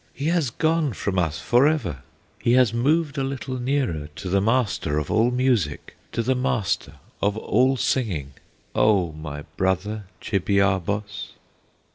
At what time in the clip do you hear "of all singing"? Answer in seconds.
7.21-8.31